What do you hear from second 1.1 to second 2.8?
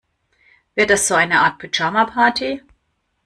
eine Art Pyjama-Party?